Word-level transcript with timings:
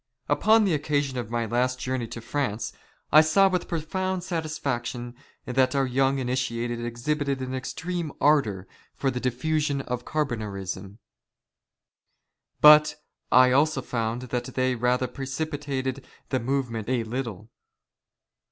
"Upon 0.27 0.63
the 0.65 0.73
occasion 0.73 1.19
of 1.19 1.29
my 1.29 1.45
last 1.45 1.77
journey 1.77 2.07
to 2.07 2.21
France, 2.21 2.73
I 3.11 3.21
saw" 3.21 3.47
with 3.49 3.67
profound 3.67 4.23
satisfaction, 4.23 5.13
that 5.45 5.75
our 5.75 5.85
young 5.85 6.17
initiated 6.17 6.83
exhibited" 6.83 7.39
an 7.39 7.53
extreme 7.53 8.11
ardour 8.19 8.67
for 8.95 9.11
the 9.11 9.19
diffusion 9.19 9.81
of 9.81 10.03
Carbonarism; 10.03 10.97
but 12.61 12.95
I 13.31 13.51
also" 13.51 13.81
found 13.83 14.23
that 14.33 14.45
they 14.55 14.73
rather 14.73 15.05
precipitated 15.05 16.03
the 16.29 16.39
movement 16.39 16.89
a 16.89 17.03
little. 17.03 17.51